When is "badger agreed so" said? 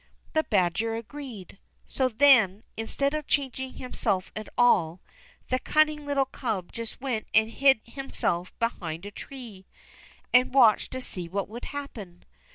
0.45-2.09